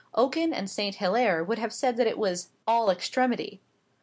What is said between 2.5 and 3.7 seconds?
"all extremity."